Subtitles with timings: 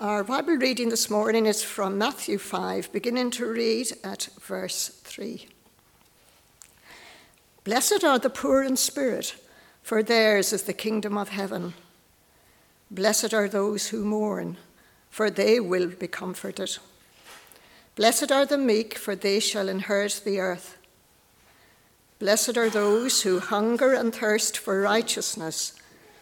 [0.00, 5.48] Our Bible reading this morning is from Matthew 5, beginning to read at verse 3.
[7.64, 9.34] Blessed are the poor in spirit,
[9.82, 11.74] for theirs is the kingdom of heaven.
[12.92, 14.56] Blessed are those who mourn,
[15.10, 16.78] for they will be comforted.
[17.96, 20.78] Blessed are the meek, for they shall inherit the earth.
[22.20, 25.72] Blessed are those who hunger and thirst for righteousness,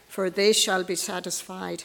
[0.09, 1.85] for they shall be satisfied.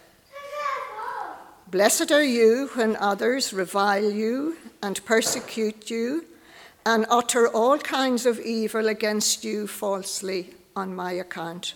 [1.71, 6.25] Blessed are you when others revile you and persecute you
[6.85, 11.75] and utter all kinds of evil against you falsely on my account.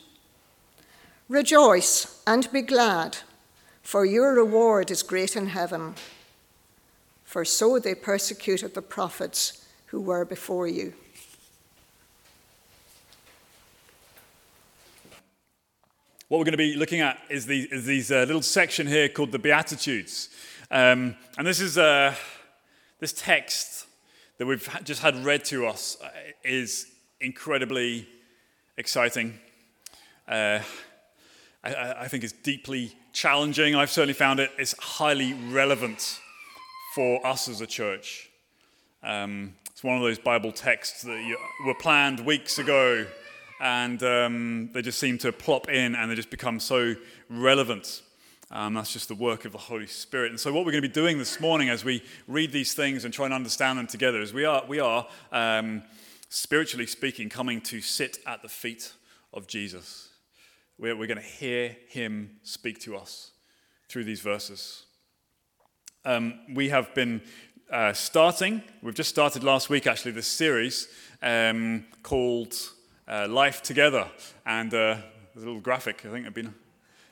[1.30, 3.20] Rejoice and be glad,
[3.84, 5.96] for your reward is great in heaven.
[7.24, 10.94] For so they persecuted the prophets who were before you.
[16.28, 19.08] What we're going to be looking at is, the, is these uh, little section here
[19.08, 20.30] called the Beatitudes.
[20.72, 22.16] Um, and this is uh,
[23.00, 23.86] this text
[24.40, 26.10] that we've just had read to us uh,
[26.44, 26.88] is
[27.22, 28.08] incredibly
[28.76, 29.38] exciting.
[30.28, 30.62] Uh,
[31.64, 33.76] I, I, think it's deeply challenging.
[33.76, 34.50] I've certainly found it.
[34.58, 36.20] It's highly relevant
[36.96, 38.32] for us as a church.
[39.04, 43.06] Um, it's one of those Bible texts that you, were planned weeks ago
[43.60, 46.96] and um, they just seem to plop in and they just become so
[47.30, 48.02] relevant.
[48.52, 50.32] Um, that's just the work of the Holy Spirit.
[50.32, 53.04] And so, what we're going to be doing this morning as we read these things
[53.04, 55.82] and try and understand them together is we are, we are um,
[56.30, 58.94] spiritually speaking, coming to sit at the feet
[59.34, 60.10] of Jesus.
[60.78, 63.32] We're, we're going to hear him speak to us
[63.90, 64.84] through these verses.
[66.04, 67.22] Um, we have been
[67.72, 70.88] uh, starting, we've just started last week actually, this series
[71.24, 72.54] um, called
[73.08, 74.10] uh, life together.
[74.46, 74.98] And uh,
[75.34, 76.54] there's a little graphic, I think, it'd been,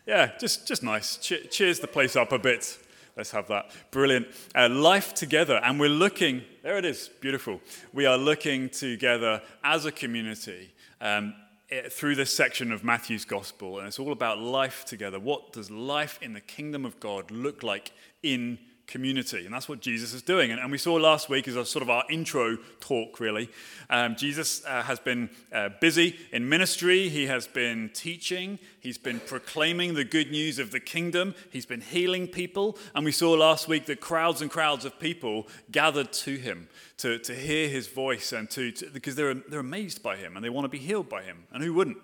[0.05, 1.17] yeah, just, just nice.
[1.17, 2.77] Che- cheers the place up a bit.
[3.15, 3.71] Let's have that.
[3.91, 4.27] Brilliant.
[4.55, 5.61] Uh, life together.
[5.63, 7.61] And we're looking, there it is, beautiful.
[7.93, 11.35] We are looking together as a community um,
[11.69, 13.77] eh, through this section of Matthew's gospel.
[13.77, 15.19] And it's all about life together.
[15.19, 17.91] What does life in the kingdom of God look like
[18.23, 18.57] in
[18.87, 19.45] community.
[19.45, 20.51] And that's what Jesus is doing.
[20.51, 23.49] And, and we saw last week as a sort of our intro talk, really.
[23.89, 29.19] Um, Jesus uh, has been uh, busy in ministry, he has been teaching, he's been
[29.19, 32.77] proclaiming the good news of the kingdom, he's been healing people.
[32.93, 36.67] And we saw last week that crowds and crowds of people gathered to him
[36.97, 40.43] to, to hear his voice and to, to because they're, they're amazed by him and
[40.43, 41.45] they want to be healed by him.
[41.51, 41.97] And who wouldn't?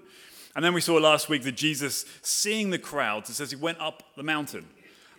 [0.55, 3.79] And then we saw last week that Jesus, seeing the crowds, it says he went
[3.79, 4.65] up the mountain.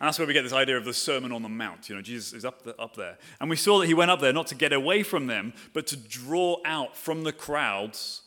[0.01, 1.91] And that's where we get this idea of the Sermon on the Mount.
[1.91, 3.19] You know, Jesus is up, the, up there.
[3.39, 5.87] And we saw that he went up there not to get away from them, but
[5.89, 8.23] to draw out from the crowds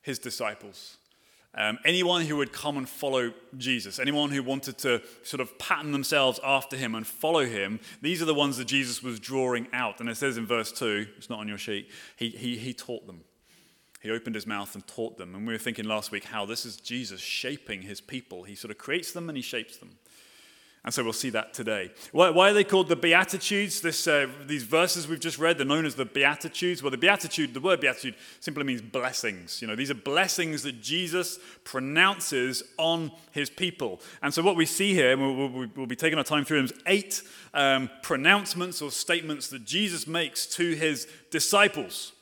[0.00, 0.96] his disciples.
[1.54, 5.92] Um, anyone who would come and follow Jesus, anyone who wanted to sort of pattern
[5.92, 10.00] themselves after him and follow him, these are the ones that Jesus was drawing out.
[10.00, 13.06] And it says in verse 2, it's not on your sheet, he, he, he taught
[13.06, 13.20] them.
[14.00, 15.34] He opened his mouth and taught them.
[15.34, 18.44] And we were thinking last week how this is Jesus shaping his people.
[18.44, 19.98] He sort of creates them and he shapes them.
[20.84, 21.90] And so we'll see that today.
[22.12, 23.80] Why, why are they called the Beatitudes?
[23.80, 26.82] This, uh, these verses we've just read, they're known as the Beatitudes.
[26.82, 29.60] Well, the Beatitude, the word Beatitude simply means blessings.
[29.60, 34.00] You know, these are blessings that Jesus pronounces on his people.
[34.22, 36.66] And so what we see here, we'll, we'll, we'll be taking our time through them,
[36.66, 37.22] is eight
[37.54, 42.12] um, pronouncements or statements that Jesus makes to his disciples.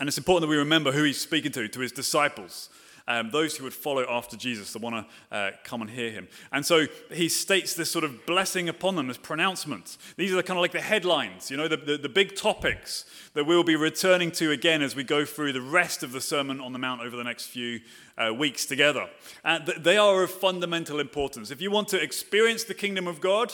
[0.00, 2.70] And it's important that we remember who he's speaking to, to his disciples
[3.08, 6.28] um, those who would follow after Jesus, that want to uh, come and hear him.
[6.52, 9.96] And so he states this sort of blessing upon them, this pronouncement.
[10.16, 13.04] These are kind of like the headlines, you know, the, the, the big topics
[13.34, 16.60] that we'll be returning to again as we go through the rest of the Sermon
[16.60, 17.80] on the Mount over the next few
[18.18, 19.08] uh, weeks together.
[19.44, 21.50] And they are of fundamental importance.
[21.50, 23.52] If you want to experience the kingdom of God,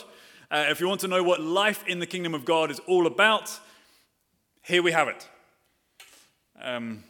[0.50, 3.06] uh, if you want to know what life in the kingdom of God is all
[3.06, 3.58] about,
[4.62, 5.28] here we have it.
[6.62, 7.04] Um,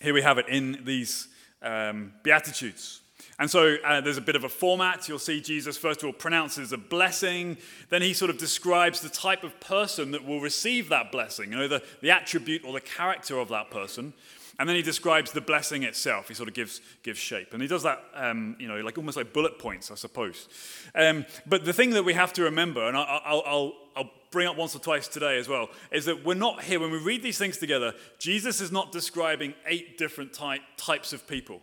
[0.00, 1.28] here we have it in these
[1.62, 3.00] um, Beatitudes.
[3.38, 5.08] And so uh, there's a bit of a format.
[5.08, 7.56] You'll see Jesus, first of all, pronounces a blessing.
[7.88, 11.58] Then he sort of describes the type of person that will receive that blessing, you
[11.58, 14.12] know, the, the attribute or the character of that person.
[14.58, 16.28] And then he describes the blessing itself.
[16.28, 17.52] He sort of gives, gives shape.
[17.52, 20.48] And he does that, um, you know, like almost like bullet points, I suppose.
[20.94, 24.56] Um, but the thing that we have to remember, and I'll, I'll, I'll bring up
[24.56, 27.38] once or twice today as well is that we're not here, when we read these
[27.38, 31.62] things together, Jesus is not describing eight different ty- types of people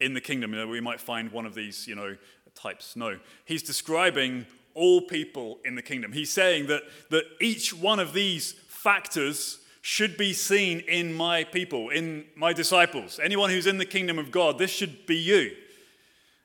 [0.00, 0.52] in the kingdom.
[0.52, 2.16] You know, we might find one of these, you know,
[2.54, 2.94] types.
[2.94, 3.18] No.
[3.44, 6.12] He's describing all people in the kingdom.
[6.12, 11.88] He's saying that, that each one of these factors should be seen in my people,
[11.88, 13.18] in my disciples.
[13.20, 15.50] Anyone who's in the kingdom of God, this should be you.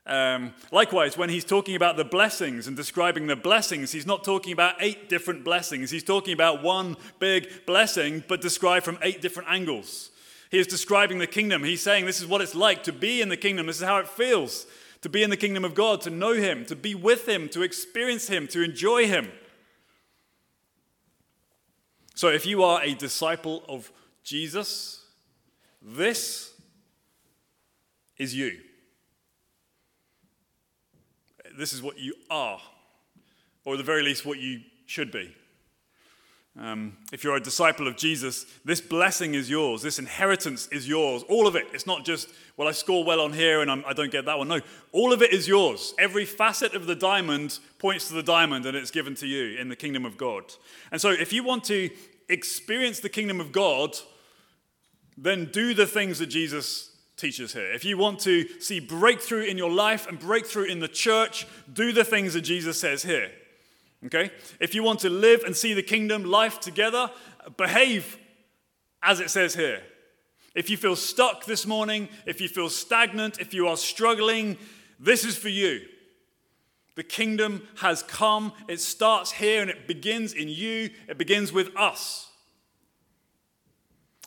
[0.08, 4.54] Um, likewise, when he's talking about the blessings and describing the blessings, he's not talking
[4.54, 5.90] about eight different blessings.
[5.90, 10.12] He's talking about one big blessing, but described from eight different angles.
[10.52, 11.64] He is describing the kingdom.
[11.64, 13.66] He's saying this is what it's like to be in the kingdom.
[13.66, 14.68] This is how it feels
[15.02, 17.64] to be in the kingdom of God, to know Him, to be with Him, to
[17.64, 19.32] experience Him, to enjoy Him.
[22.14, 23.92] So if you are a disciple of
[24.24, 25.04] Jesus,
[25.82, 26.54] this
[28.18, 28.60] is you
[31.58, 32.60] this is what you are,
[33.64, 35.36] or at the very least, what you should be.
[36.58, 39.82] Um, if you're a disciple of Jesus, this blessing is yours.
[39.82, 41.24] This inheritance is yours.
[41.28, 41.68] All of it.
[41.74, 44.26] It's not just, well, I score well on here and I'm, I do not get
[44.26, 44.48] that one.
[44.48, 44.62] No,
[44.94, 45.94] all of it is yours.
[46.00, 49.68] Every facet of the diamond points to the diamond and it's given to you in
[49.68, 50.54] the kingdom of God.
[50.94, 51.90] And so, if you want to
[52.30, 53.98] experience the kingdom of God,
[55.18, 57.72] then do the things that Jesus teaches here.
[57.72, 61.92] If you want to see breakthrough in your life and breakthrough in the church, do
[61.92, 63.32] the things that Jesus says here.
[64.06, 64.32] Okay?
[64.60, 67.10] If you want to live and see the kingdom life together,
[67.58, 68.18] behave
[69.02, 69.82] as it says here.
[70.56, 74.58] If you feel stuck this morning, if you feel stagnant, if you are struggling,
[75.00, 75.82] this is for you.
[76.96, 78.54] The kingdom has come.
[78.70, 80.90] It starts here and it begins in you.
[81.10, 82.32] It begins with us.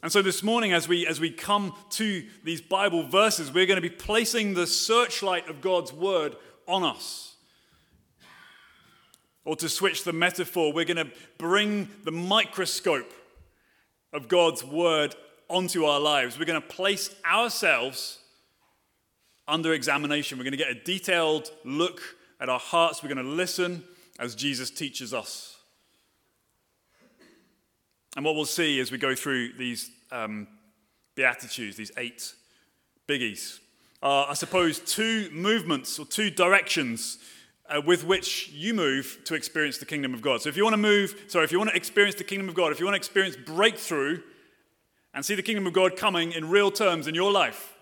[0.02, 3.82] And so this morning, as we, as we come to these Bible verses, we're going
[3.82, 6.36] to be placing the searchlight of God's word
[6.68, 7.34] on us.
[9.44, 13.12] Or to switch the metaphor, we're going to bring the microscope
[14.12, 15.16] of God's word
[15.48, 16.38] onto our lives.
[16.38, 18.18] We're going to place ourselves
[19.48, 20.38] under examination.
[20.38, 22.00] We're going to get a detailed look
[22.40, 23.02] at our hearts.
[23.02, 23.82] We're going to listen
[24.20, 25.57] as Jesus teaches us.
[28.16, 30.48] And what we'll see as we go through these um,
[31.14, 32.32] Beatitudes, these eight
[33.06, 33.58] biggies,
[34.02, 37.18] are, I suppose, two movements or two directions
[37.68, 40.40] uh, with which you move to experience the kingdom of God.
[40.40, 42.54] So if you want to move, sorry, if you want to experience the kingdom of
[42.54, 44.22] God, if you want to experience breakthrough
[45.12, 47.74] and see the kingdom of God coming in real terms in your life,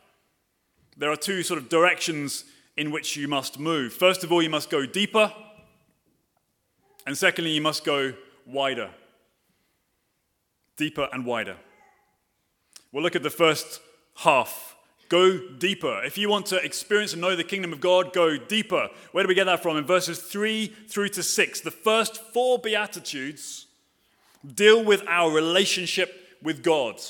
[0.96, 2.44] there are two sort of directions
[2.76, 3.92] in which you must move.
[3.92, 5.32] First of all, you must go deeper,
[7.06, 8.14] and secondly, you must go
[8.46, 8.90] wider
[10.76, 11.56] deeper and wider.
[12.92, 13.80] We'll look at the first
[14.16, 14.76] half.
[15.08, 16.02] Go deeper.
[16.04, 18.88] If you want to experience and know the kingdom of God, go deeper.
[19.12, 19.76] Where do we get that from?
[19.76, 21.60] In verses 3 through to 6.
[21.60, 23.66] The first four Beatitudes
[24.54, 27.00] deal with our relationship with God.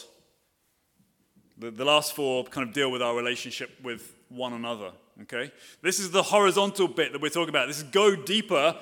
[1.59, 4.93] The, the last four kind of deal with our relationship with one another.
[5.23, 5.51] Okay?
[5.81, 7.69] This is the horizontal bit that we're talking about.
[7.69, 8.77] This is go deeper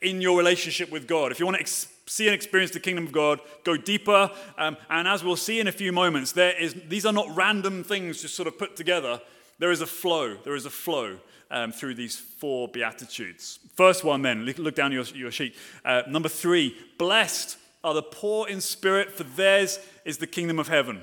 [0.00, 1.32] in your relationship with God.
[1.32, 4.30] If you want to ex- see and experience the kingdom of God, go deeper.
[4.58, 7.82] Um, and as we'll see in a few moments, there is, these are not random
[7.84, 9.20] things just sort of put together.
[9.58, 10.36] There is a flow.
[10.44, 11.18] There is a flow
[11.50, 13.58] um, through these four Beatitudes.
[13.74, 15.54] First one, then, look down your, your sheet.
[15.84, 20.68] Uh, number three Blessed are the poor in spirit, for theirs is the kingdom of
[20.68, 21.02] heaven.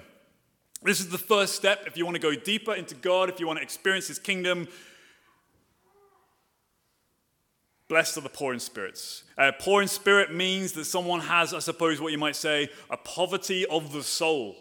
[0.82, 1.84] This is the first step.
[1.88, 4.68] If you want to go deeper into God, if you want to experience His kingdom,
[7.90, 9.24] Blessed are the poor in spirits.
[9.36, 12.98] Uh, poor in spirit means that someone has, I suppose, what you might say, a
[12.98, 14.56] poverty of the soul.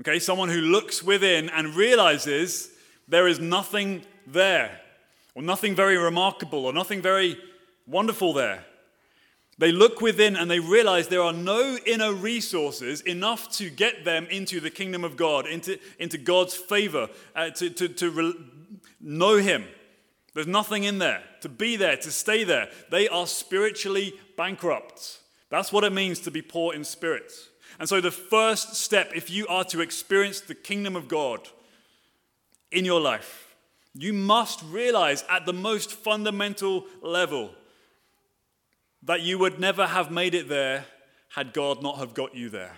[0.00, 2.70] Okay, someone who looks within and realizes
[3.06, 4.80] there is nothing there,
[5.36, 7.38] or nothing very remarkable, or nothing very
[7.86, 8.64] wonderful there.
[9.58, 14.26] They look within and they realize there are no inner resources enough to get them
[14.30, 18.34] into the kingdom of God, into, into God's favor, uh, to, to, to re-
[19.00, 19.64] know Him.
[20.34, 22.68] There's nothing in there to be there, to stay there.
[22.90, 25.20] They are spiritually bankrupt.
[25.50, 27.30] That's what it means to be poor in spirit.
[27.78, 31.48] And so, the first step, if you are to experience the kingdom of God
[32.70, 33.54] in your life,
[33.94, 37.50] you must realize at the most fundamental level
[39.02, 40.86] that you would never have made it there
[41.30, 42.76] had God not have got you there.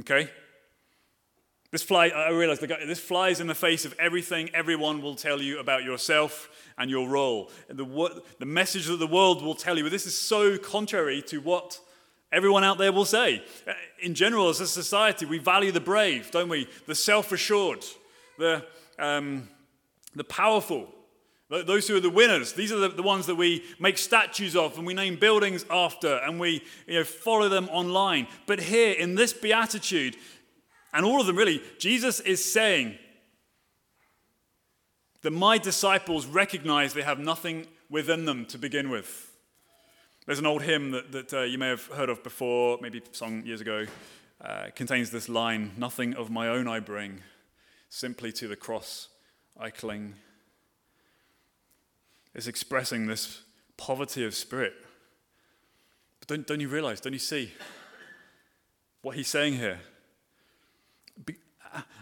[0.00, 0.30] Okay?
[1.70, 5.58] This fly, I realize this flies in the face of everything everyone will tell you
[5.58, 7.50] about yourself and your role.
[7.68, 11.38] The, the message that the world will tell you, but this is so contrary to
[11.38, 11.80] what
[12.32, 13.42] everyone out there will say.
[14.00, 16.68] In general, as a society, we value the brave, don't we?
[16.86, 17.84] The self assured,
[18.38, 18.64] the,
[18.98, 19.48] um,
[20.14, 20.92] the powerful.
[21.48, 24.78] Those who are the winners, these are the, the ones that we make statues of
[24.78, 28.26] and we name buildings after and we you know, follow them online.
[28.46, 30.16] But here in this beatitude,
[30.96, 32.96] and all of them really, Jesus is saying
[35.20, 39.30] that my disciples recognize they have nothing within them to begin with.
[40.24, 43.44] There's an old hymn that, that uh, you may have heard of before, maybe sung
[43.44, 43.84] years ago.
[44.40, 47.20] Uh, contains this line Nothing of my own I bring,
[47.90, 49.08] simply to the cross
[49.60, 50.14] I cling.
[52.34, 53.42] It's expressing this
[53.76, 54.72] poverty of spirit.
[56.20, 57.52] But don't, don't you realize, don't you see
[59.02, 59.80] what he's saying here?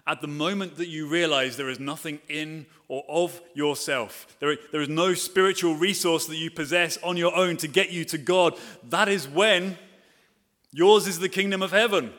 [0.06, 4.82] At the moment that you realize there is nothing in or of yourself, there, there
[4.82, 8.58] is no spiritual resource that you possess on your own to get you to God,
[8.90, 9.78] that is when
[10.72, 12.12] yours is the kingdom of heaven.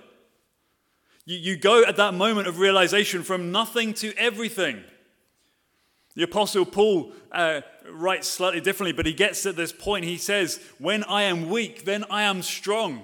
[1.25, 4.83] You, you go at that moment of realization from nothing to everything.
[6.15, 10.05] The Apostle Paul uh, writes slightly differently, but he gets at this point.
[10.05, 13.03] He says, When I am weak, then I am strong.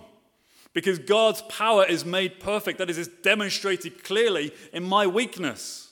[0.74, 2.78] Because God's power is made perfect.
[2.78, 5.92] That is, demonstrated clearly in my weakness.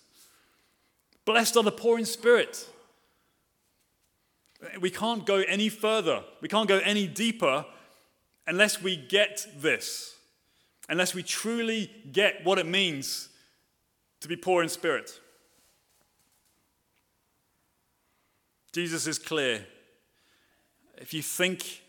[1.26, 2.68] Blessed are the poor in spirit.
[4.80, 7.66] We can't go any further, we can't go any deeper
[8.46, 10.16] unless we get this,
[10.90, 13.30] unless we truly get what it means
[14.20, 15.20] to be poor in spirit.
[18.74, 19.66] Jesus is clear.
[20.98, 21.82] If you think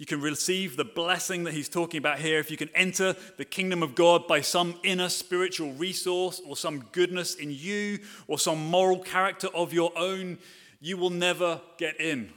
[0.00, 3.44] you can receive the blessing that he's talking about here, if you can enter the
[3.44, 8.70] kingdom of God by some inner spiritual resource or some goodness in you or some
[8.70, 10.38] moral character of your own,
[10.80, 12.32] you will never get in.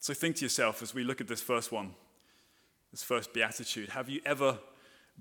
[0.00, 1.94] So think to yourself as we look at this first one,
[2.90, 4.58] this first beatitude have you ever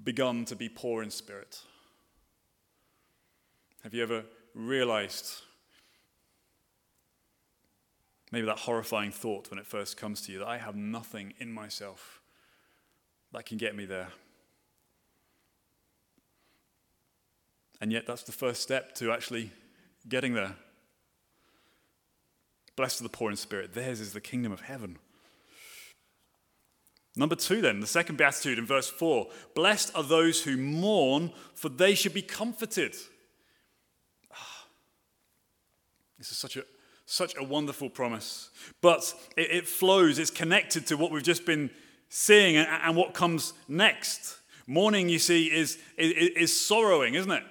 [0.01, 1.59] begun to be poor in spirit?
[3.83, 4.23] Have you ever
[4.55, 5.41] realized
[8.31, 11.51] maybe that horrifying thought when it first comes to you that I have nothing in
[11.51, 12.21] myself
[13.33, 14.09] that can get me there.
[17.79, 19.51] And yet, that's the first step to actually
[20.07, 20.55] getting there.
[22.75, 24.97] Blessed are the poor in spirit, theirs is the kingdom of heaven.
[27.15, 31.67] Number two, then, the second beatitude in verse 4 Blessed are those who mourn, for
[31.69, 32.95] they should be comforted.
[34.31, 34.65] Ah,
[36.19, 36.63] this is such a,
[37.07, 38.49] such a wonderful promise.
[38.81, 41.71] But it, it flows, it's connected to what we've just been
[42.09, 44.37] seeing and, and what comes next.
[44.67, 47.43] Mourning, you see, is, is, is sorrowing, isn't it?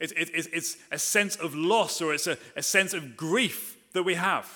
[0.00, 4.02] It's, it's, it's a sense of loss or it's a, a sense of grief that
[4.02, 4.50] we have.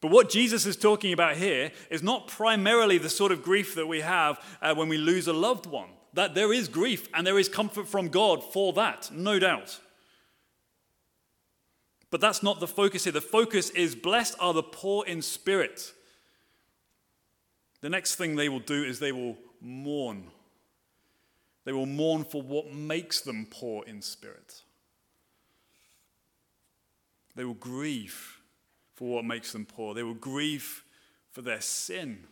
[0.00, 3.86] But what Jesus is talking about here is not primarily the sort of grief that
[3.86, 5.88] we have uh, when we lose a loved one.
[6.12, 9.78] That there is grief and there is comfort from God for that, no doubt.
[12.14, 13.12] But that's not the focus here.
[13.12, 15.92] The focus is blessed are the poor in spirit.
[17.80, 20.30] The next thing they will do is they will mourn.
[21.64, 24.62] They will mourn for what makes them poor in spirit.
[27.34, 28.38] They will grieve
[28.94, 29.92] for what makes them poor.
[29.92, 30.84] They will grieve
[31.32, 32.28] for their sin.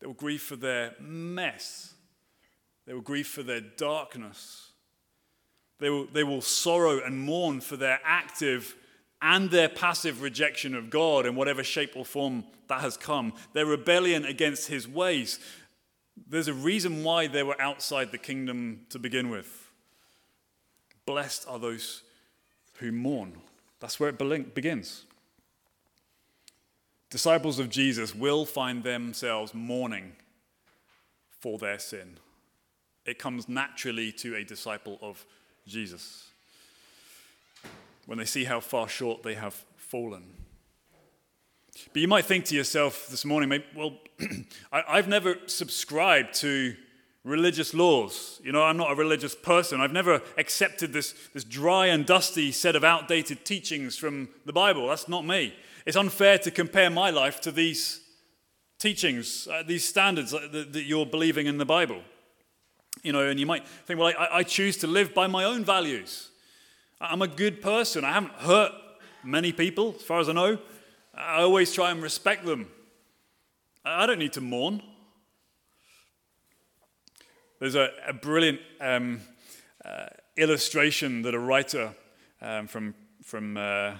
[0.00, 1.94] They will grieve for their mess.
[2.84, 4.72] They will grieve for their darkness.
[5.78, 8.74] They will, they will sorrow and mourn for their active
[9.20, 13.66] and their passive rejection of God in whatever shape or form that has come, their
[13.66, 15.38] rebellion against his ways.
[16.28, 19.70] There's a reason why they were outside the kingdom to begin with.
[21.04, 22.02] Blessed are those
[22.74, 23.36] who mourn.
[23.80, 25.04] That's where it begins.
[27.10, 30.12] Disciples of Jesus will find themselves mourning
[31.40, 32.18] for their sin.
[33.04, 35.24] It comes naturally to a disciple of
[35.66, 36.26] Jesus
[38.06, 40.22] when they see how far short they have fallen.
[41.92, 43.98] But you might think to yourself this morning, maybe, well,
[44.72, 46.74] I, have never subscribed to
[47.24, 48.40] religious laws.
[48.42, 49.80] You know, I'm not a religious person.
[49.80, 54.88] I've never accepted this, this dry and dusty set of outdated teachings from the Bible.
[54.88, 55.54] That's not me.
[55.84, 58.00] It's unfair to compare my life to these
[58.78, 62.02] teachings, uh, these standards that, that you're believing in the Bible.
[63.02, 65.64] You know, and you might think, well, I, I choose to live by my own
[65.64, 66.30] values.
[67.00, 68.04] I'm a good person.
[68.04, 68.72] I haven't hurt
[69.22, 70.58] many people, as far as I know.
[71.14, 72.68] I always try and respect them.
[73.84, 74.82] I don't need to mourn.
[77.60, 79.20] There's a, a brilliant um,
[79.84, 81.94] uh, illustration that a writer
[82.42, 83.94] um, from, from uh,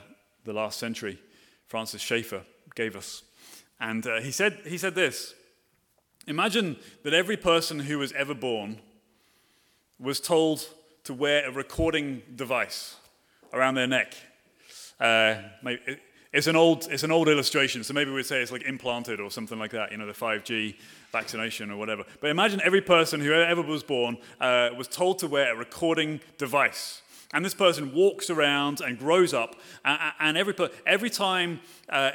[0.44, 1.18] the last century,
[1.66, 2.42] Francis Schaeffer,
[2.74, 3.22] gave us.
[3.80, 5.34] And uh, he, said, he said this
[6.26, 8.80] Imagine that every person who was ever born
[9.98, 10.68] was told
[11.04, 12.96] to wear a recording device
[13.52, 14.14] around their neck.
[15.00, 15.36] Uh,
[16.32, 19.30] it's an old it's an old illustration, so maybe we'd say it's like implanted or
[19.30, 19.92] something like that.
[19.92, 20.76] You know, the 5G
[21.12, 22.04] vaccination or whatever.
[22.20, 26.20] But imagine every person who ever was born uh, was told to wear a recording
[26.38, 27.02] device.
[27.32, 30.54] And this person walks around and grows up, and every,
[30.86, 32.12] every time uh,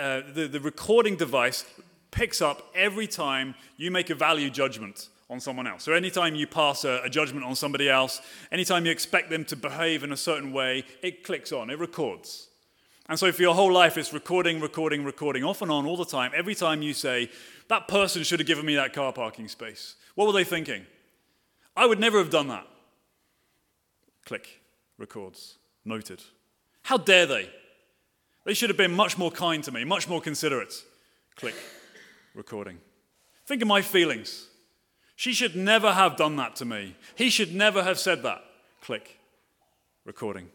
[0.00, 1.66] uh, the, the recording device
[2.10, 5.82] picks up every time you make a value judgment on someone else.
[5.82, 8.20] So anytime you pass a, a, judgment on somebody else,
[8.52, 12.48] anytime you expect them to behave in a certain way, it clicks on, it records.
[13.08, 16.04] And so for your whole life, it's recording, recording, recording, off and on all the
[16.04, 16.32] time.
[16.34, 17.30] Every time you say,
[17.68, 20.86] that person should have given me that car parking space, what were they thinking?
[21.76, 22.66] I would never have done that.
[24.24, 24.60] Click,
[24.98, 26.22] records, noted.
[26.82, 27.50] How dare they?
[28.44, 30.72] They should have been much more kind to me, much more considerate.
[31.34, 31.54] Click,
[32.34, 32.78] recording.
[33.44, 34.46] Think of my feelings.
[35.16, 36.94] She should never have done that to me.
[37.14, 38.44] He should never have said that.
[38.82, 39.18] Click,
[40.04, 40.48] recording.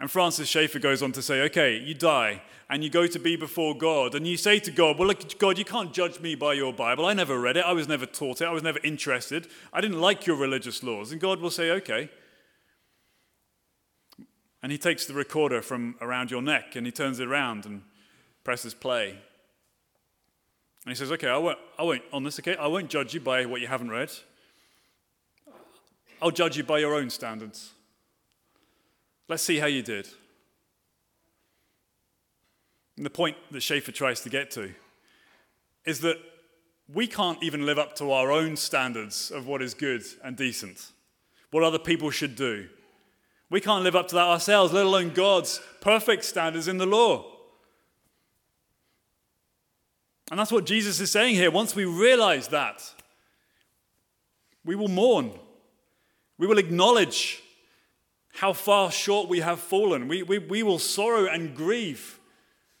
[0.00, 3.36] And Francis Schaeffer goes on to say, okay, you die and you go to be
[3.36, 6.54] before God and you say to God, well, look, God, you can't judge me by
[6.54, 7.04] your Bible.
[7.04, 7.64] I never read it.
[7.64, 8.46] I was never taught it.
[8.46, 9.46] I was never interested.
[9.72, 11.12] I didn't like your religious laws.
[11.12, 12.10] And God will say, okay.
[14.62, 17.82] And he takes the recorder from around your neck and he turns it around and
[18.44, 19.18] presses play.
[20.84, 23.20] And he says, okay, I won't, I won't on this occasion, I won't judge you
[23.20, 24.10] by what you haven't read.
[26.20, 27.72] I'll judge you by your own standards.
[29.28, 30.08] Let's see how you did.
[32.96, 34.72] And the point that Schaeffer tries to get to
[35.84, 36.18] is that
[36.92, 40.92] we can't even live up to our own standards of what is good and decent,
[41.50, 42.68] what other people should do.
[43.50, 47.33] We can't live up to that ourselves, let alone God's perfect standards in the law.
[50.30, 51.50] And that's what Jesus is saying here.
[51.50, 52.82] Once we realize that,
[54.64, 55.32] we will mourn.
[56.38, 57.42] We will acknowledge
[58.34, 60.08] how far short we have fallen.
[60.08, 62.18] We, we, we will sorrow and grieve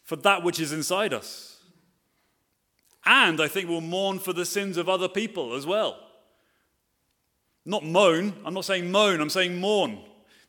[0.02, 1.58] for that which is inside us.
[3.06, 5.98] And I think we'll mourn for the sins of other people as well.
[7.66, 10.00] Not moan, I'm not saying moan, I'm saying mourn.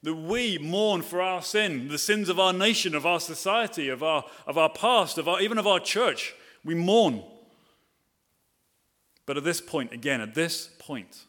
[0.04, 4.04] That we mourn for our sin, the sins of our nation, of our society, of
[4.04, 6.34] our, of our past, of our, even of our church.
[6.66, 7.24] We mourn.
[9.26, 11.24] But at this point, again, at this point,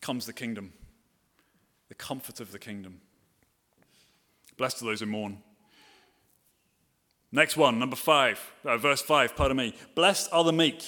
[0.00, 0.72] comes the kingdom
[1.90, 3.00] the comfort of the kingdom.
[4.56, 5.38] Blessed are those who mourn.
[7.32, 9.74] Next one, number five, uh, verse five, pardon me.
[9.96, 10.84] Blessed are the meek,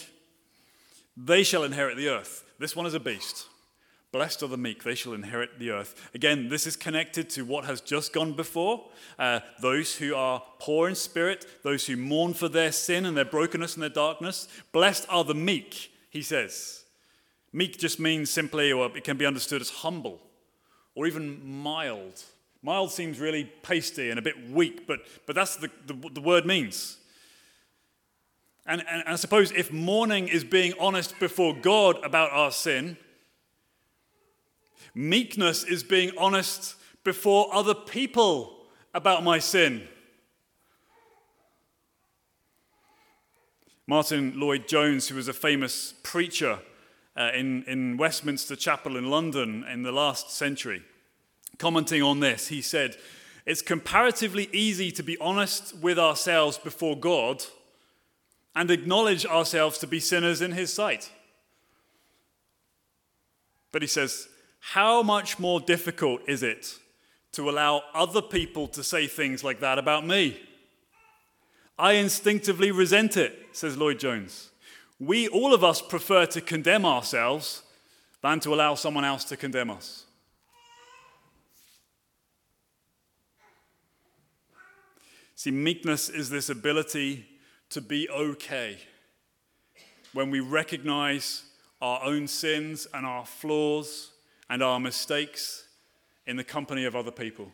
[1.16, 2.44] they shall inherit the earth.
[2.58, 3.46] This one is a beast.
[4.12, 6.10] Blessed are the meek, they shall inherit the earth.
[6.14, 8.90] Again, this is connected to what has just gone before.
[9.18, 13.24] Uh, those who are poor in spirit, those who mourn for their sin and their
[13.24, 14.48] brokenness and their darkness.
[14.70, 16.84] Blessed are the meek, he says.
[17.54, 20.20] Meek just means simply, or it can be understood as humble
[20.94, 22.22] or even mild.
[22.62, 26.44] Mild seems really pasty and a bit weak, but, but that's the, the, the word
[26.44, 26.98] means.
[28.66, 32.96] And, and, and I suppose if mourning is being honest before God about our sin,
[34.94, 38.58] meekness is being honest before other people
[38.94, 39.88] about my sin.
[43.86, 46.60] Martyn Lloyd-Jones, who was a famous preacher,
[47.16, 50.82] uh, in, in Westminster Chapel in London in the last century.
[51.58, 52.96] Commenting on this, he said,
[53.44, 57.44] It's comparatively easy to be honest with ourselves before God
[58.54, 61.10] and acknowledge ourselves to be sinners in His sight.
[63.72, 64.28] But he says,
[64.70, 66.78] How much more difficult is it
[67.32, 70.40] to allow other people to say things like that about me?
[71.78, 74.50] I instinctively resent it, says Lloyd-Jones
[75.02, 77.62] we, all of us, prefer to condemn ourselves
[78.22, 80.04] than to allow someone else to condemn us.
[85.34, 87.26] See, meekness is this ability
[87.70, 88.78] to be okay
[90.12, 91.42] when we recognize
[91.80, 94.12] our own sins and our flaws
[94.52, 95.64] and our mistakes
[96.26, 97.50] in the company of other people.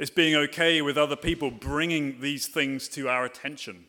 [0.00, 3.84] It's being okay with other people bringing these things to our attention.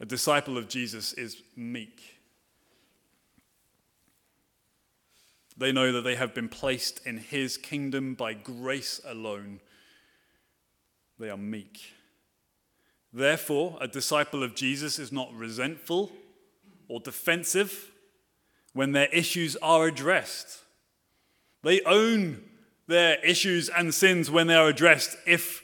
[0.00, 2.00] A disciple of Jesus is meek.
[5.58, 9.60] They know that they have been placed in his kingdom by grace alone.
[11.18, 11.92] They are meek.
[13.12, 16.12] Therefore, a disciple of Jesus is not resentful
[16.88, 17.90] or defensive
[18.72, 20.60] when their issues are addressed.
[21.62, 22.42] They own
[22.86, 25.62] their issues and sins when they are addressed, if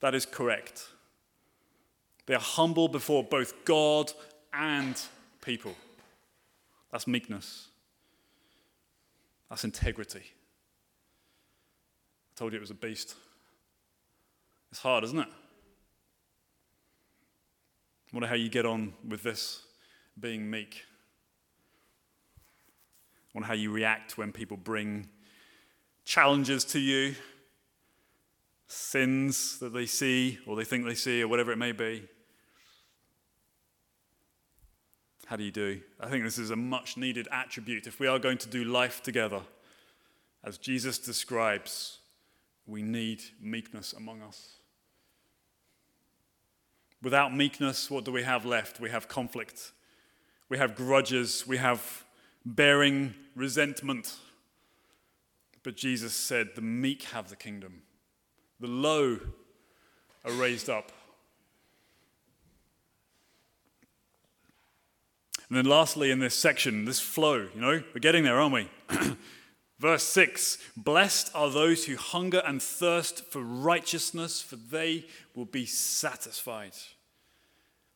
[0.00, 0.86] that is correct.
[2.26, 4.12] They are humble before both God
[4.52, 5.00] and
[5.40, 5.74] people.
[6.92, 7.68] That's meekness.
[9.50, 10.22] That's integrity.
[12.32, 13.14] I told you it was a beast.
[14.70, 15.28] It's hard, isn't it?
[18.18, 19.62] Wonder how you get on with this
[20.18, 20.84] being meek.
[22.36, 22.40] I
[23.32, 25.08] wonder how you react when people bring
[26.04, 27.14] challenges to you,
[28.66, 32.08] sins that they see or they think they see, or whatever it may be.
[35.26, 35.80] How do you do?
[36.00, 37.86] I think this is a much needed attribute.
[37.86, 39.42] If we are going to do life together,
[40.42, 42.00] as Jesus describes,
[42.66, 44.57] we need meekness among us.
[47.02, 48.80] Without meekness, what do we have left?
[48.80, 49.72] We have conflict,
[50.48, 52.04] we have grudges, we have
[52.44, 54.16] bearing resentment.
[55.62, 57.82] But Jesus said, The meek have the kingdom,
[58.58, 59.18] the low
[60.24, 60.92] are raised up.
[65.48, 68.68] And then, lastly, in this section, this flow, you know, we're getting there, aren't we?
[69.78, 75.66] Verse 6 Blessed are those who hunger and thirst for righteousness, for they will be
[75.66, 76.72] satisfied.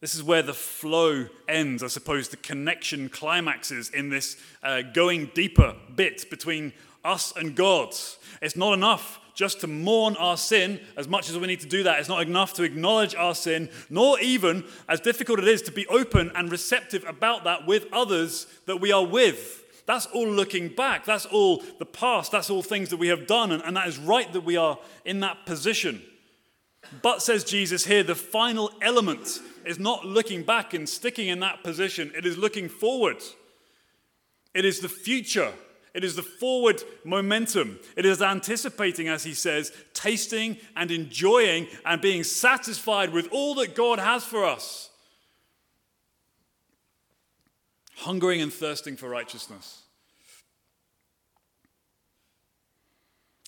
[0.01, 5.31] This is where the flow ends, I suppose, the connection climaxes in this uh, going
[5.33, 6.73] deeper bit between
[7.05, 7.95] us and God.
[8.40, 11.85] It's not enough just to mourn our sin, as much as we need to do
[11.85, 11.99] that.
[11.99, 15.87] It's not enough to acknowledge our sin, nor even, as difficult it is, to be
[15.87, 19.62] open and receptive about that with others that we are with.
[19.87, 21.05] That's all looking back.
[21.05, 22.33] That's all the past.
[22.33, 23.53] That's all things that we have done.
[23.53, 26.03] And, and that is right that we are in that position.
[27.01, 31.62] But, says Jesus here, the final element is not looking back and sticking in that
[31.62, 33.23] position, it is looking forward.
[34.55, 35.53] It is the future
[35.95, 37.79] it is the forward momentum.
[37.97, 43.75] It is anticipating, as he says, tasting and enjoying and being satisfied with all that
[43.75, 44.90] God has for us.
[48.03, 49.83] Hungering and thirsting for righteousness.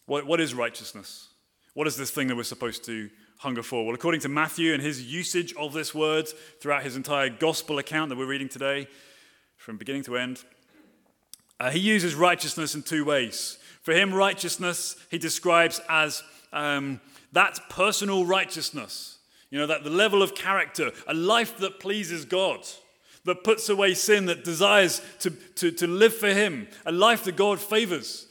[0.06, 1.28] What, what is righteousness?
[1.72, 3.84] What is this thing that we're supposed to hunger for?
[3.84, 6.28] Well, according to Matthew and his usage of this word
[6.60, 8.86] throughout his entire gospel account that we're reading today,
[9.56, 10.44] from beginning to end,
[11.58, 13.58] uh, he uses righteousness in two ways.
[13.82, 17.00] For him, righteousness he describes as um,
[17.32, 19.18] that personal righteousness,
[19.50, 22.60] you know, that the level of character, a life that pleases God,
[23.24, 27.36] that puts away sin, that desires to, to, to live for him, a life that
[27.36, 28.26] God favors.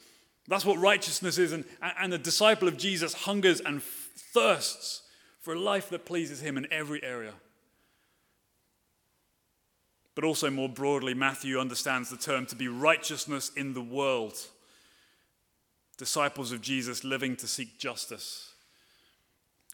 [0.48, 1.52] That's what righteousness is.
[1.52, 1.66] And,
[2.00, 5.02] and the disciple of Jesus hungers and thirsts
[5.42, 7.34] for a life that pleases him in every area.
[10.16, 14.38] But also, more broadly, Matthew understands the term to be righteousness in the world.
[15.98, 18.54] Disciples of Jesus living to seek justice,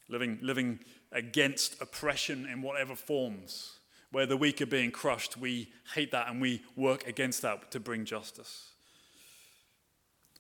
[0.08, 0.80] living, living
[1.12, 3.79] against oppression in whatever forms.
[4.12, 7.80] Where the weak are being crushed, we hate that and we work against that to
[7.80, 8.70] bring justice.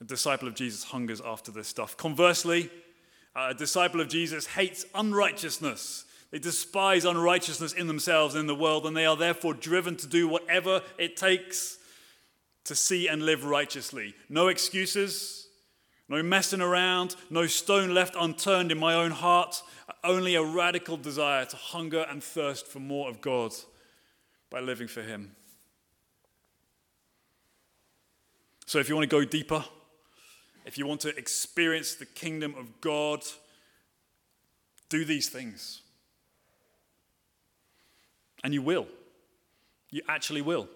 [0.02, 1.96] A disciple of Jesus hungers after this stuff.
[1.98, 2.70] Conversely,
[3.36, 8.86] a disciple of Jesus hates unrighteousness they despise unrighteousness in themselves and in the world,
[8.86, 11.78] and they are therefore driven to do whatever it takes
[12.66, 14.14] to see and live righteously.
[14.30, 15.48] No excuses,
[16.10, 19.62] no messing around, no stone left unturned in my own heart,
[20.04, 23.54] only a radical desire to hunger and thirst for more of God
[24.50, 25.36] by living for Him.
[28.66, 29.64] So, if you want to go deeper,
[30.66, 33.24] if you want to experience the kingdom of God,
[34.90, 35.82] do these things.
[38.44, 38.88] And you will.
[39.92, 40.68] You actually will.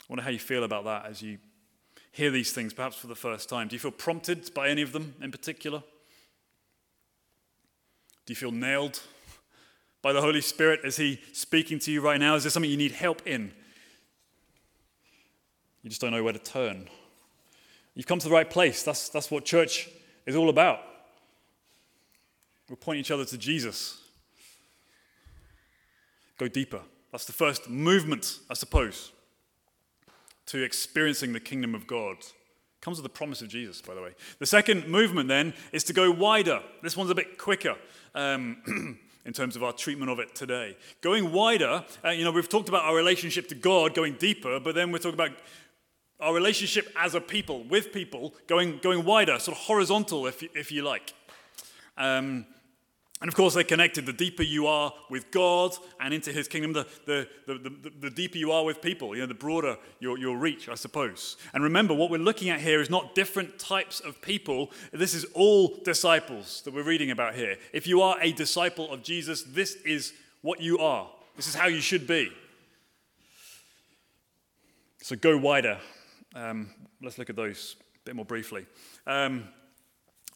[0.00, 1.38] I wonder how you feel about that as you
[2.14, 3.66] hear these things, perhaps for the first time.
[3.66, 5.82] Do you feel prompted by any of them in particular?
[8.24, 9.00] Do you feel nailed
[10.00, 10.80] by the Holy Spirit?
[10.84, 12.36] Is He speaking to you right now?
[12.36, 13.52] Is there something you need help in?
[15.82, 16.88] You just don't know where to turn.
[17.94, 18.84] You've come to the right place.
[18.84, 19.88] That's, that's what church
[20.24, 20.80] is all about.
[22.70, 24.00] We point each other to Jesus
[26.38, 26.80] go deeper.
[27.10, 29.10] That's the first movement, I suppose,
[30.46, 32.16] to experiencing the kingdom of God.
[32.80, 34.14] Comes with the promise of Jesus, by the way.
[34.38, 36.60] The second movement then is to go wider.
[36.82, 37.76] This one's a bit quicker.
[38.14, 40.76] Um, in terms of our treatment of it today.
[41.00, 44.74] Going wider, uh, you know, we've talked about our relationship to God going deeper, but
[44.74, 45.32] then we're talking about
[46.20, 50.48] our relationship as a people, with people, going, going wider, sort of horizontal, if you,
[50.54, 51.14] if you like.
[51.96, 52.46] Um,
[53.24, 54.04] and of course, they're connected.
[54.04, 58.36] The deeper you are with God and into his kingdom, the, the, the, the, deeper
[58.36, 61.38] you are with people, you know, the broader your, your reach, I suppose.
[61.54, 64.72] And remember, what we're looking at here is not different types of people.
[64.92, 67.56] This is all disciples that we're reading about here.
[67.72, 71.08] If you are a disciple of Jesus, this is what you are.
[71.34, 72.30] This is how you should be.
[75.00, 75.78] So go wider.
[76.34, 76.68] Um,
[77.02, 78.66] let's look at those a bit more briefly.
[79.06, 79.44] Um,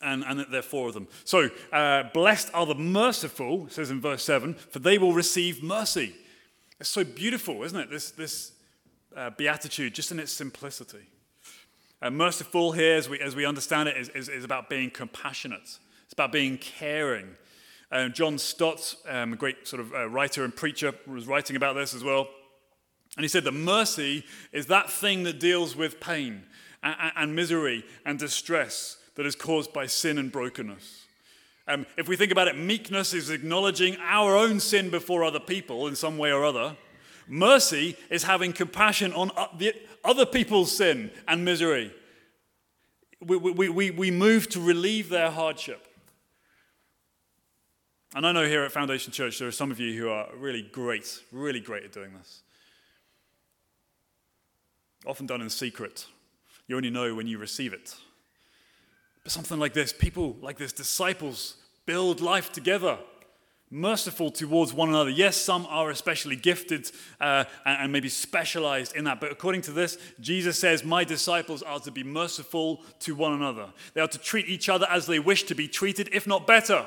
[0.01, 1.09] and, and there are four of them.
[1.25, 6.15] So, uh, blessed are the merciful, says in verse 7, for they will receive mercy.
[6.81, 7.91] It's so beautiful, isn't it?
[7.91, 8.53] This, this
[9.17, 11.09] uh, beatitude, just in its simplicity.
[12.01, 15.79] Uh, merciful here, as we, as we understand it, is, is, is about being compassionate,
[16.05, 17.37] it's about being caring.
[17.91, 21.75] Uh, John Stott, um, a great sort of uh, writer and preacher, was writing about
[21.75, 22.29] this as well.
[23.17, 26.45] And he said that mercy is that thing that deals with pain
[26.83, 31.07] and, and misery and distress that is caused by sin and brokenness.
[31.67, 35.89] Um, if we think about it, meekness is acknowledging our own sin before other people
[35.89, 36.77] in some way or other.
[37.27, 39.33] Mercy is having compassion on
[40.05, 41.93] other people's sin and misery.
[43.21, 45.89] We, we, we, we move to relieve their hardship.
[48.15, 50.63] And I know here at Foundation Church there are some of you who are really
[50.63, 52.43] great, really great at doing this.
[55.05, 56.07] Often done in secret.
[56.69, 57.97] You only know when you receive it.
[59.29, 62.99] Something like this, people like this, disciples, build life together,
[63.71, 65.11] merciful towards one another.
[65.11, 69.21] Yes, some are especially gifted uh, and, and maybe specialized in that.
[69.21, 73.67] But according to this, Jesus says, My disciples are to be merciful to one another.
[73.93, 76.87] They are to treat each other as they wish to be treated, if not better.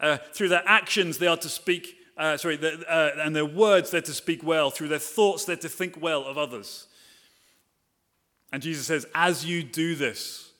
[0.00, 3.92] Uh, through their actions, they are to speak, uh, sorry, the, uh, and their words,
[3.92, 4.70] they're to speak well.
[4.70, 6.88] Through their thoughts, they're to think well of others.
[8.52, 10.50] And Jesus says, As you do this,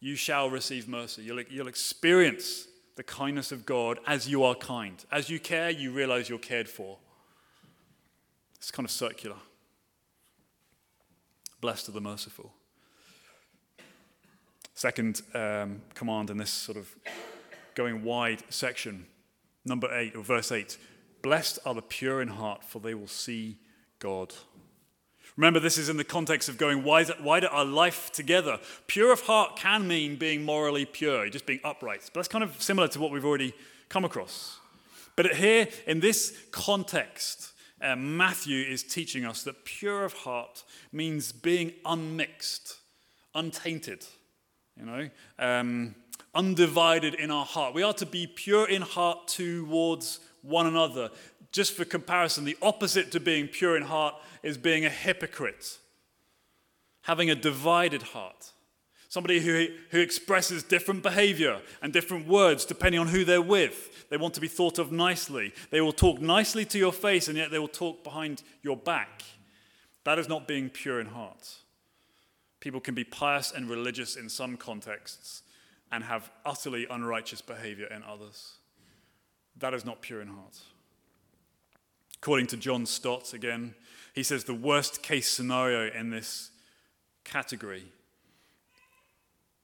[0.00, 1.22] you shall receive mercy.
[1.22, 5.04] You'll, you'll experience the kindness of God as you are kind.
[5.10, 6.98] As you care, you realize you're cared for.
[8.56, 9.36] It's kind of circular.
[11.60, 12.52] Blessed are the merciful.
[14.74, 16.94] Second um, command in this sort of
[17.74, 19.06] going wide section.
[19.64, 20.78] Number eight, or verse eight.
[21.22, 23.58] Blessed are the pure in heart, for they will see
[23.98, 24.32] God.
[25.38, 28.58] Remember, this is in the context of going wider, wider our life together.
[28.88, 32.00] Pure of heart can mean being morally pure, just being upright.
[32.06, 33.54] But that's kind of similar to what we've already
[33.88, 34.58] come across.
[35.14, 41.30] But here, in this context, uh, Matthew is teaching us that pure of heart means
[41.30, 42.74] being unmixed,
[43.32, 44.04] untainted,
[44.76, 45.94] you know, um,
[46.34, 47.74] undivided in our heart.
[47.74, 51.10] We are to be pure in heart towards one another.
[51.52, 55.78] Just for comparison, the opposite to being pure in heart is being a hypocrite,
[57.02, 58.52] having a divided heart.
[59.08, 64.06] Somebody who, who expresses different behavior and different words depending on who they're with.
[64.10, 65.54] They want to be thought of nicely.
[65.70, 69.22] They will talk nicely to your face, and yet they will talk behind your back.
[70.04, 71.54] That is not being pure in heart.
[72.60, 75.42] People can be pious and religious in some contexts,
[75.90, 78.56] and have utterly unrighteous behavior in others.
[79.56, 80.58] That is not pure in heart.
[82.22, 83.74] According to John Stott, again,
[84.14, 86.50] he says the worst case scenario in this
[87.24, 87.84] category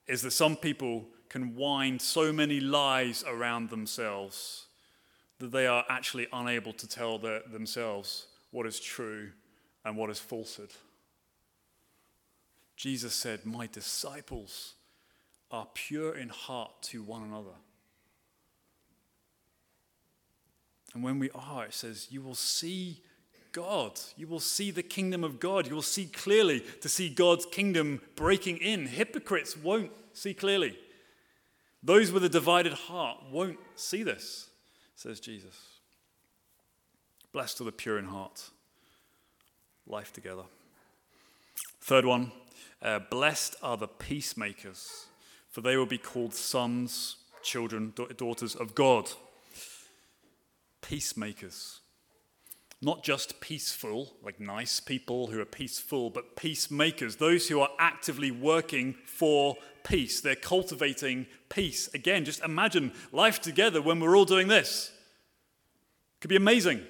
[0.06, 4.66] is that some people can wind so many lies around themselves
[5.38, 9.30] that they are actually unable to tell their, themselves what is true
[9.84, 10.70] and what is falsehood.
[12.76, 14.74] Jesus said, My disciples
[15.50, 17.56] are pure in heart to one another.
[20.94, 23.00] And when we are, it says, you will see
[23.52, 24.00] God.
[24.16, 25.66] You will see the kingdom of God.
[25.66, 28.86] You will see clearly to see God's kingdom breaking in.
[28.86, 30.78] Hypocrites won't see clearly.
[31.82, 34.48] Those with a divided heart won't see this,
[34.96, 35.60] says Jesus.
[37.32, 38.50] Blessed are the pure in heart.
[39.86, 40.44] Life together.
[41.82, 42.32] Third one,
[42.80, 45.06] uh, blessed are the peacemakers
[45.54, 49.08] for they will be called sons, children, daughters of God.
[50.84, 51.80] Peacemakers.
[52.82, 58.30] Not just peaceful, like nice people who are peaceful, but peacemakers, those who are actively
[58.30, 60.20] working for peace.
[60.20, 61.88] They're cultivating peace.
[61.94, 64.92] Again, just imagine life together when we're all doing this.
[66.16, 66.82] It could be amazing.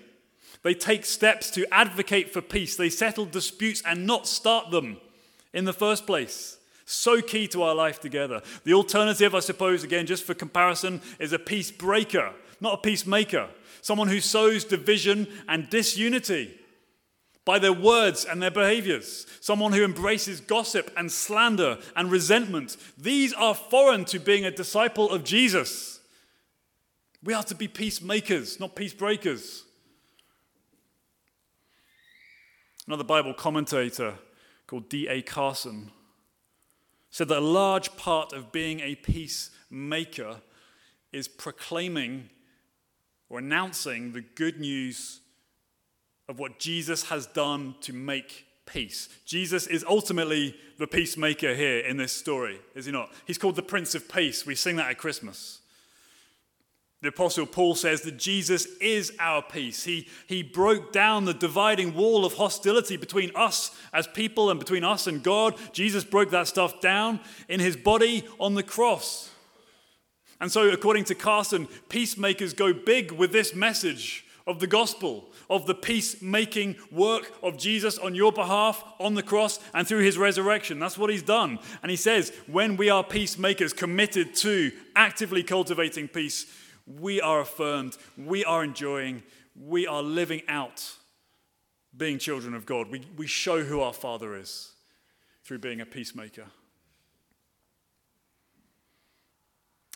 [0.64, 2.74] They take steps to advocate for peace.
[2.74, 4.96] They settle disputes and not start them
[5.52, 6.58] in the first place.
[6.84, 8.42] So key to our life together.
[8.64, 13.50] The alternative, I suppose, again, just for comparison, is a peace breaker, not a peacemaker.
[13.84, 16.58] Someone who sows division and disunity
[17.44, 19.26] by their words and their behaviors.
[19.42, 22.78] Someone who embraces gossip and slander and resentment.
[22.96, 26.00] These are foreign to being a disciple of Jesus.
[27.22, 29.64] We are to be peacemakers, not peace breakers.
[32.86, 34.14] Another Bible commentator
[34.66, 35.20] called D.A.
[35.20, 35.90] Carson
[37.10, 40.40] said that a large part of being a peacemaker
[41.12, 42.30] is proclaiming
[43.34, 45.18] or announcing the good news
[46.28, 49.08] of what Jesus has done to make peace.
[49.26, 53.12] Jesus is ultimately the peacemaker here in this story, is he not?
[53.26, 54.46] He's called the Prince of Peace.
[54.46, 55.58] We sing that at Christmas.
[57.02, 59.82] The Apostle Paul says that Jesus is our peace.
[59.82, 64.84] He, he broke down the dividing wall of hostility between us as people and between
[64.84, 65.56] us and God.
[65.72, 67.18] Jesus broke that stuff down
[67.48, 69.33] in his body on the cross.
[70.44, 75.64] And so, according to Carson, peacemakers go big with this message of the gospel, of
[75.64, 80.78] the peacemaking work of Jesus on your behalf on the cross and through his resurrection.
[80.78, 81.58] That's what he's done.
[81.82, 86.44] And he says, when we are peacemakers committed to actively cultivating peace,
[86.86, 89.22] we are affirmed, we are enjoying,
[89.58, 90.92] we are living out
[91.96, 92.90] being children of God.
[92.90, 94.72] We, we show who our Father is
[95.42, 96.44] through being a peacemaker.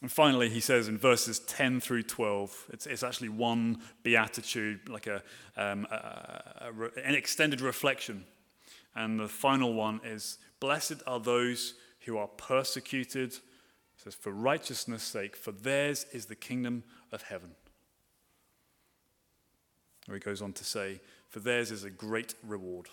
[0.01, 5.09] And finally, he says in verses 10 through 12, it's, it's actually one beatitude, like
[5.09, 5.23] a,
[5.57, 8.25] um, a, a, an extended reflection.
[8.95, 13.35] And the final one is Blessed are those who are persecuted
[13.99, 17.51] it says, For righteousness' sake, for theirs is the kingdom of heaven.
[20.09, 22.87] Or he goes on to say, For theirs is a great reward.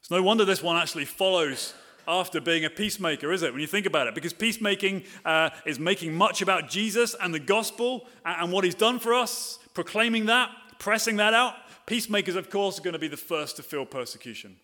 [0.00, 1.74] It's no wonder this one actually follows
[2.08, 3.52] after being a peacemaker, is it?
[3.52, 7.38] When you think about it, because peacemaking uh, is making much about Jesus and the
[7.38, 11.54] gospel and, what he's done for us, proclaiming that, pressing that out.
[11.86, 14.56] Peacemakers, of course, are going to be the first to feel persecution.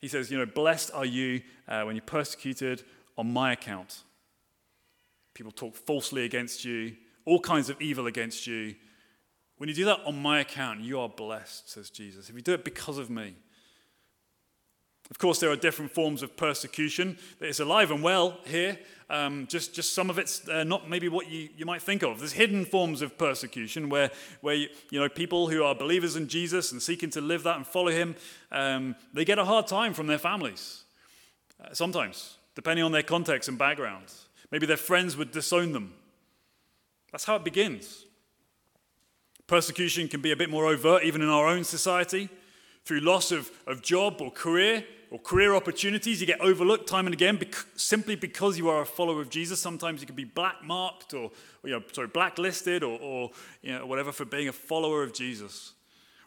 [0.00, 2.82] He says, You know, blessed are you uh, when you're persecuted
[3.16, 4.02] on my account.
[5.34, 8.74] People talk falsely against you, all kinds of evil against you.
[9.56, 12.28] When you do that on my account, you are blessed, says Jesus.
[12.28, 13.34] If you do it because of me,
[15.10, 17.18] of course, there are different forms of persecution.
[17.40, 18.78] It's alive and well here.
[19.08, 22.20] Um, just, just some of it's uh, not maybe what you, you might think of.
[22.20, 26.28] There's hidden forms of persecution where, where you, you know, people who are believers in
[26.28, 28.14] Jesus and seeking to live that and follow him,
[28.52, 30.84] um, they get a hard time from their families.
[31.60, 34.04] Uh, sometimes depending on their context and background.
[34.50, 35.94] Maybe their friends would disown them.
[37.12, 38.04] That's how it begins.
[39.46, 42.28] Persecution can be a bit more overt, even in our own society,
[42.84, 46.20] through loss of, of job or career or career opportunities.
[46.20, 49.60] You get overlooked time and again bec- simply because you are a follower of Jesus.
[49.60, 51.30] Sometimes you can be black marked or,
[51.62, 53.30] or you know, sorry, blacklisted or, or
[53.62, 55.72] you know, whatever for being a follower of Jesus.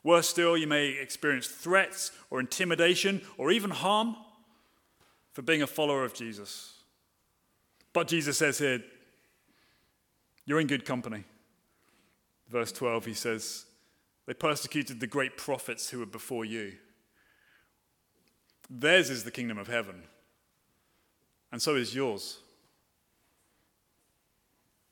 [0.04, 4.18] Worse still, you may experience threats or intimidation or even harm
[5.32, 6.74] for being a follower of Jesus.
[7.94, 8.84] But Jesus says here,
[10.46, 11.24] you're in good company.
[12.50, 13.66] Verse 12, he says,
[14.26, 16.74] They persecuted the great prophets who were before you.
[18.76, 20.02] Theirs is the kingdom of heaven,
[21.52, 22.40] and so is yours.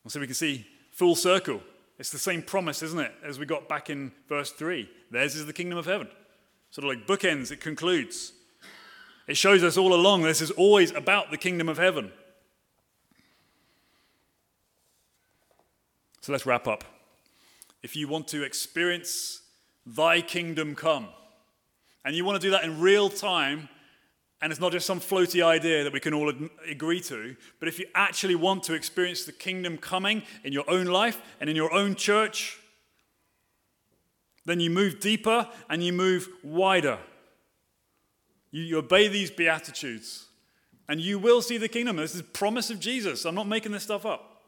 [0.03, 1.61] And so we can see full circle.
[1.97, 4.87] It's the same promise, isn't it, as we got back in verse 3.
[5.09, 6.07] Theirs is the kingdom of heaven.
[6.69, 8.33] Sort of like bookends, it concludes.
[9.27, 12.11] It shows us all along this is always about the kingdom of heaven.
[16.21, 16.83] So let's wrap up.
[17.81, 19.41] If you want to experience
[19.87, 21.07] thy kingdom come,
[22.03, 23.69] and you want to do that in real time,
[24.41, 26.31] and it's not just some floaty idea that we can all
[26.67, 30.87] agree to, but if you actually want to experience the kingdom coming in your own
[30.87, 32.57] life and in your own church,
[34.45, 36.97] then you move deeper and you move wider.
[38.49, 40.25] You, you obey these Beatitudes,
[40.89, 41.97] and you will see the kingdom.
[41.97, 43.25] This is promise of Jesus.
[43.25, 44.41] I'm not making this stuff up.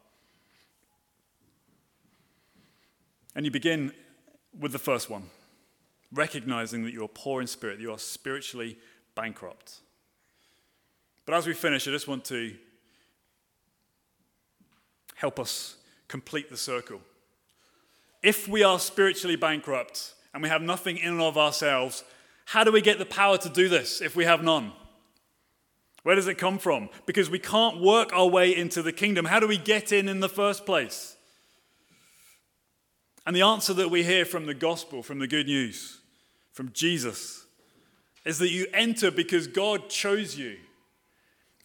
[3.36, 3.92] And you begin
[4.58, 5.24] with the first one,
[6.12, 8.78] recognizing that you are poor in spirit, you are spiritually
[9.14, 9.80] bankrupt.
[11.26, 12.54] But as we finish, I just want to
[15.14, 15.76] help us
[16.08, 17.00] complete the circle.
[18.22, 22.04] If we are spiritually bankrupt and we have nothing in and of ourselves,
[22.46, 24.72] how do we get the power to do this if we have none?
[26.02, 26.90] Where does it come from?
[27.06, 29.24] Because we can't work our way into the kingdom.
[29.24, 31.16] How do we get in in the first place?
[33.26, 36.00] And the answer that we hear from the gospel, from the good news,
[36.54, 37.44] from Jesus,
[38.24, 40.56] is that you enter because God chose you.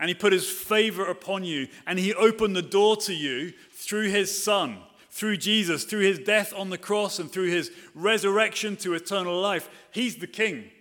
[0.02, 1.70] And he put his favor upon you.
[1.88, 4.80] And he opened the door to you through his son
[5.10, 9.70] through Jesus, through his death on the cross, and through his resurrection to eternal life.
[9.92, 10.72] He's the king.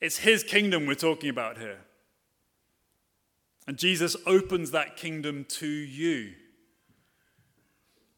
[0.00, 1.78] It's his kingdom we're talking about here.
[3.66, 6.32] And Jesus opens that kingdom to you.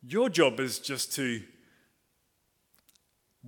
[0.02, 1.42] Your job is just to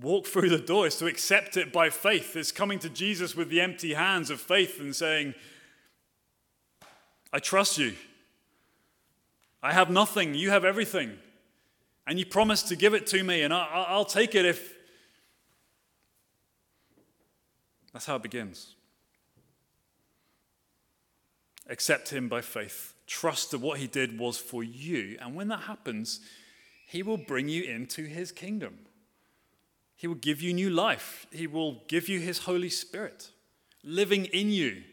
[0.01, 2.35] walk through the door, is to accept it by faith.
[2.35, 5.33] It's coming to Jesus with the empty hands of faith and saying,
[7.31, 7.93] I trust you.
[9.61, 11.17] I have nothing, you have everything.
[12.05, 14.73] And you promised to give it to me, and I, will take it if,
[17.93, 18.75] That's how it begins.
[21.69, 22.93] Accept him by faith.
[23.07, 25.17] Trust that what he did was for you.
[25.21, 26.19] And when that happens,
[26.87, 28.79] he will bring you into his kingdom.
[30.03, 31.25] He will give you new life.
[31.31, 33.29] He will give you his Holy Spirit
[33.85, 34.83] living in you.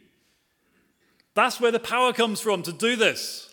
[1.35, 3.53] That's where the power comes from to do this.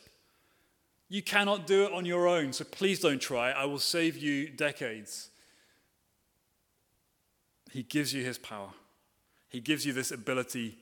[1.09, 3.49] You cannot do it on your own, so please don't try.
[3.49, 5.29] I will save you decades.
[7.71, 8.69] He gives you his power,
[9.49, 10.77] he gives you this ability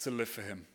[0.00, 0.66] to live for him.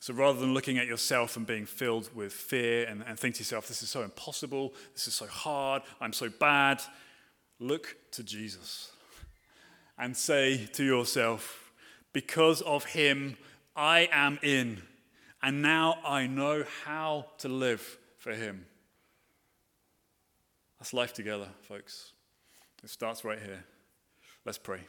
[0.00, 3.40] So rather than looking at yourself and being filled with fear and, and think to
[3.40, 6.82] yourself, this is so impossible, this is so hard, I'm so bad,
[7.58, 8.92] look to Jesus
[9.98, 11.70] and say to yourself,
[12.14, 13.36] because of him,
[13.76, 14.82] I am in,
[15.42, 18.64] and now I know how to live for him.
[20.78, 22.12] That's life together, folks.
[22.82, 23.64] It starts right here.
[24.46, 24.80] Let's pray.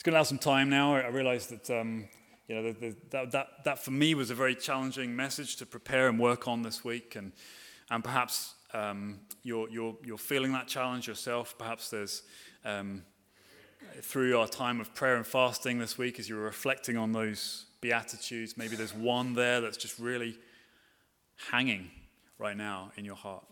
[0.00, 0.94] It's going to have some time now.
[0.94, 2.08] I realize that, um,
[2.48, 5.66] you know, the, the, that, that, that for me was a very challenging message to
[5.66, 7.16] prepare and work on this week.
[7.16, 7.32] And,
[7.90, 11.54] and perhaps um, you're, you're, you're feeling that challenge yourself.
[11.58, 12.22] Perhaps there's,
[12.64, 13.02] um,
[14.00, 18.56] through our time of prayer and fasting this week, as you're reflecting on those Beatitudes,
[18.56, 20.38] maybe there's one there that's just really
[21.50, 21.90] hanging
[22.38, 23.44] right now in your heart.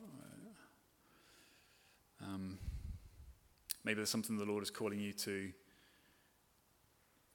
[2.23, 2.57] Um,
[3.85, 5.53] maybe there's something the Lord is calling you to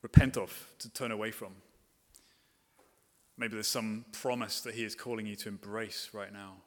[0.04, 1.56] repent of, to turn away from.
[3.38, 6.58] Maybe there's some promise that He is calling you to embrace right now.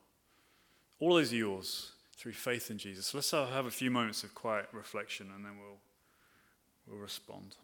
[0.98, 3.14] All is yours through faith in Jesus.
[3.14, 5.78] let's have a few moments of quiet reflection and then we'll,
[6.88, 7.54] we'll respond.